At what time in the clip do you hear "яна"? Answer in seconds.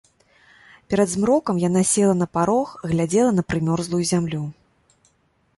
1.65-1.83